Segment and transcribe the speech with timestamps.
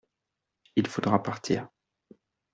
[0.77, 1.67] Il faudra partir.